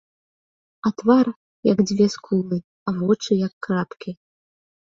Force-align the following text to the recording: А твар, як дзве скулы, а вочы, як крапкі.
А 0.89 0.91
твар, 1.01 1.27
як 1.71 1.83
дзве 1.91 2.07
скулы, 2.15 2.57
а 2.93 2.97
вочы, 3.03 3.31
як 3.47 3.53
крапкі. 3.67 4.11